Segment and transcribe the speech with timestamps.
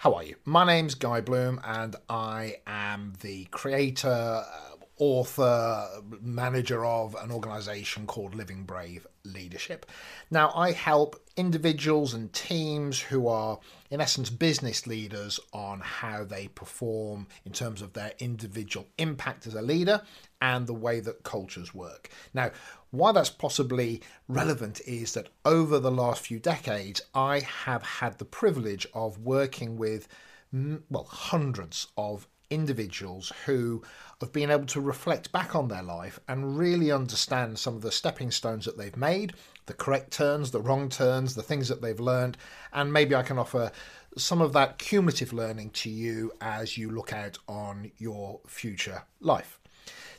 [0.00, 0.36] How are you?
[0.46, 4.69] My name's Guy Bloom, and I am the creator, uh,
[5.00, 5.88] author,
[6.20, 9.86] manager of an organization called Living Brave Leadership.
[10.30, 13.58] Now, I help individuals and teams who are,
[13.90, 19.54] in essence, business leaders on how they perform in terms of their individual impact as
[19.54, 20.02] a leader
[20.42, 22.10] and the way that cultures work.
[22.34, 22.50] Now,
[22.90, 28.24] why that's possibly relevant is that over the last few decades, I have had the
[28.24, 30.08] privilege of working with,
[30.52, 33.82] well, hundreds of individuals who
[34.20, 37.92] have been able to reflect back on their life and really understand some of the
[37.92, 39.32] stepping stones that they've made,
[39.66, 42.36] the correct turns, the wrong turns, the things that they've learned,
[42.72, 43.72] and maybe I can offer
[44.16, 49.58] some of that cumulative learning to you as you look out on your future life.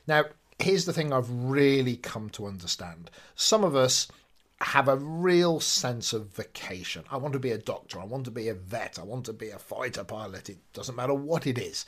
[0.08, 0.25] Now,
[0.58, 3.11] here's the thing I've really come to understand.
[3.36, 4.08] Some of us
[4.61, 7.03] have a real sense of vocation.
[7.09, 9.34] I want to be a doctor, I want to be a vet, I want to
[9.34, 10.50] be a fighter pilot.
[10.50, 11.86] It doesn't matter what it is.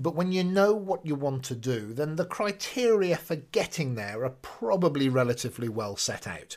[0.00, 4.24] But when you know what you want to do, then the criteria for getting there
[4.24, 6.56] are probably relatively well set out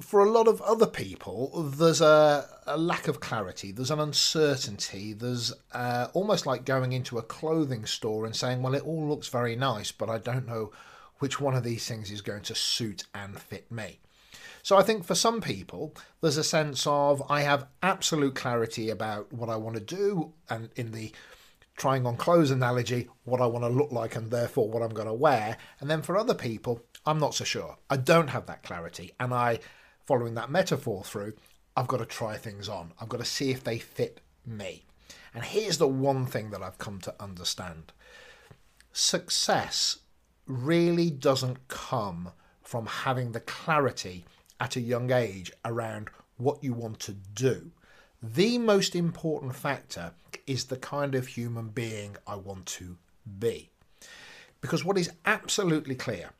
[0.00, 5.12] for a lot of other people, there's a, a, lack of clarity, there's an uncertainty,
[5.12, 9.28] there's uh, almost like going into a clothing store and saying, Well, it all looks
[9.28, 10.70] very nice, but I don't know
[11.18, 13.98] which one of these things is going to suit and fit me.
[14.62, 19.32] So I think for some people, there's a sense of I have absolute clarity about
[19.32, 21.12] what I want to do, and in the
[21.78, 25.08] trying on clothes analogy, what I want to look like and therefore what I'm going
[25.08, 25.56] to wear.
[25.80, 27.78] And then for other people, I'm not so sure.
[27.88, 29.60] I don't have that clarity, and I
[30.04, 31.34] following that metaphor through,
[31.76, 32.92] I've got to try things on.
[33.00, 34.84] I've got to see if they fit me.
[35.34, 37.92] And here's the one thing that I've come to understand
[38.92, 39.98] success
[40.46, 42.30] really doesn't come
[42.62, 44.24] from having the clarity
[44.58, 47.70] at a young age around what you want to do.
[48.22, 50.12] The most important factor
[50.48, 52.96] is the kind of human being I want to
[53.38, 53.70] be.
[54.60, 56.30] Because what is absolutely clear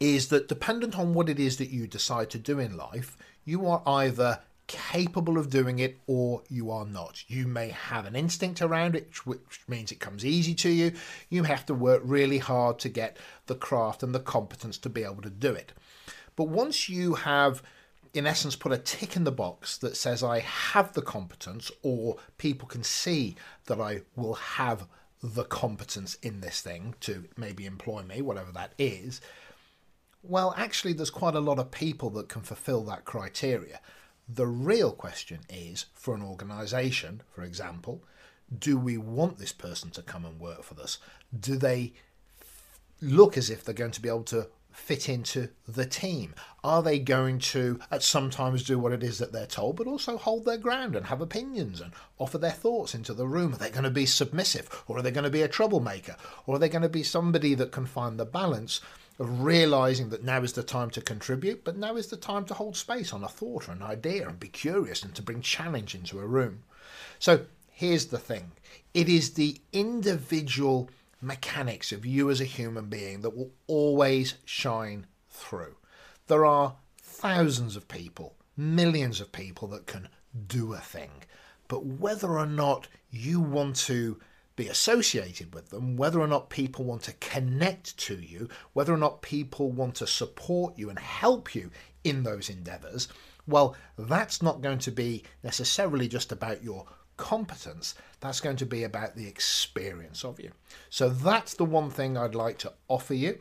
[0.00, 3.66] is that dependent on what it is that you decide to do in life, you
[3.66, 7.24] are either capable of doing it or you are not.
[7.28, 10.92] You may have an instinct around it, which means it comes easy to you.
[11.28, 13.16] You have to work really hard to get
[13.46, 15.72] the craft and the competence to be able to do it.
[16.34, 17.62] But once you have,
[18.16, 22.16] in essence, put a tick in the box that says, I have the competence, or
[22.38, 24.86] people can see that I will have
[25.22, 29.20] the competence in this thing to maybe employ me, whatever that is
[30.28, 33.80] well, actually, there's quite a lot of people that can fulfill that criteria.
[34.28, 38.02] The real question is for an organisation, for example,
[38.56, 40.98] do we want this person to come and work for us?
[41.38, 41.92] Do they
[43.00, 46.34] look as if they're going to be able to fit into the team?
[46.62, 49.86] Are they going to, at some times, do what it is that they're told, but
[49.86, 53.54] also hold their ground and have opinions and offer their thoughts into the room?
[53.54, 56.16] Are they going to be submissive or are they going to be a troublemaker?
[56.46, 58.80] Or are they going to be somebody that can find the balance
[59.18, 62.54] of realizing that now is the time to contribute, but now is the time to
[62.54, 65.94] hold space on a thought or an idea and be curious and to bring challenge
[65.94, 66.62] into a room.
[67.18, 68.52] So here's the thing
[68.92, 70.90] it is the individual
[71.20, 75.76] mechanics of you as a human being that will always shine through.
[76.26, 80.08] There are thousands of people, millions of people that can
[80.46, 81.10] do a thing,
[81.68, 84.18] but whether or not you want to
[84.56, 88.98] be associated with them, whether or not people want to connect to you, whether or
[88.98, 91.70] not people want to support you and help you
[92.04, 93.08] in those endeavors,
[93.46, 98.84] well, that's not going to be necessarily just about your competence, that's going to be
[98.84, 100.52] about the experience of you.
[100.90, 103.38] So that's the one thing I'd like to offer you.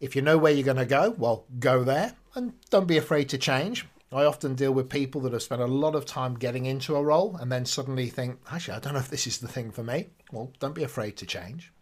[0.00, 3.28] If you know where you're going to go, well, go there and don't be afraid
[3.30, 3.86] to change.
[4.10, 7.02] I often deal with people that have spent a lot of time getting into a
[7.02, 9.82] role and then suddenly think, actually, I don't know if this is the thing for
[9.82, 10.08] me.
[10.32, 11.72] Well, don't be afraid to change.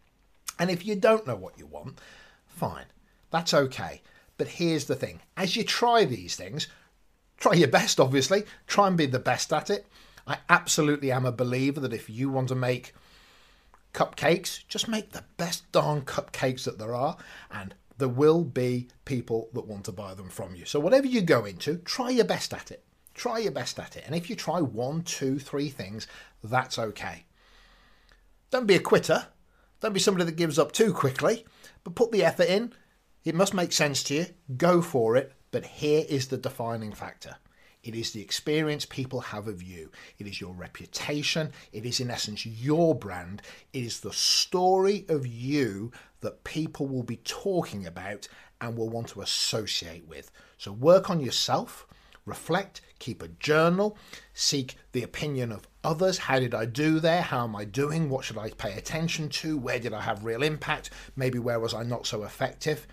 [0.59, 2.01] And if you don't know what you want,
[2.47, 2.87] fine,
[3.31, 4.03] that's okay.
[4.39, 6.67] But here's the thing as you try these things,
[7.37, 9.87] try your best, obviously, try and be the best at it.
[10.27, 12.95] I absolutely am a believer that if you want to make
[13.95, 17.17] cupcakes, just make the best darn cupcakes that there are
[17.51, 20.65] and there will be people that want to buy them from you.
[20.65, 22.85] So, whatever you go into, try your best at it.
[23.15, 24.05] Try your best at it.
[24.05, 26.07] And if you try one, two, three things,
[26.45, 27.25] that's okay.
[28.51, 29.29] Don't be a quitter.
[29.81, 31.47] Don't be somebody that gives up too quickly,
[31.85, 32.75] but put the effort in.
[33.25, 34.27] It must make sense to you.
[34.57, 35.33] Go for it.
[35.51, 37.37] But here is the defining factor
[37.87, 39.93] it is the experience people have of you.
[40.19, 41.53] It is your reputation.
[41.73, 43.43] It is, in essence, your brand.
[43.73, 48.27] It is the story of you that people will be talking about
[48.61, 50.33] and will want to associate with.
[50.59, 51.87] So work on yourself,
[52.25, 53.97] reflect, keep a journal,
[54.35, 56.19] seek the opinion of others.
[56.19, 57.23] How did I do there?
[57.23, 58.11] How am I doing?
[58.11, 59.57] What should I pay attention to?
[59.57, 60.91] Where did I have real impact?
[61.15, 62.89] Maybe where was I not so effective?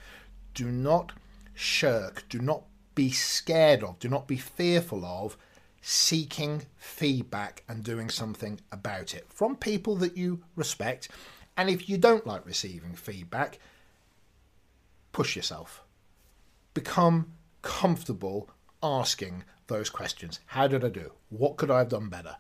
[0.54, 1.14] Do not
[1.56, 2.64] shirk, do not
[2.96, 5.38] be scared of, do not be fearful of
[5.82, 11.10] seeking feedback and doing something about it from people that you respect.
[11.58, 13.60] And if you don't like receiving feedback,
[15.12, 15.84] push yourself.
[16.74, 18.50] Become comfortable
[18.82, 20.40] asking those questions.
[20.48, 21.12] How did I do?
[21.30, 22.36] What could I have done better?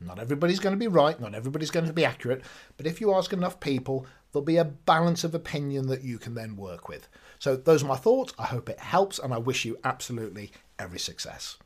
[0.00, 2.42] Not everybody's going to be right, not everybody's going to be accurate,
[2.76, 6.34] but if you ask enough people, there'll be a balance of opinion that you can
[6.34, 7.08] then work with.
[7.38, 8.32] So, those are my thoughts.
[8.38, 11.58] I hope it helps, and I wish you absolutely every success.